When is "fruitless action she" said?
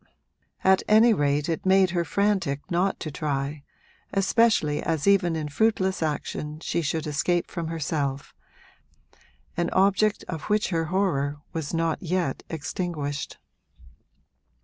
5.47-6.81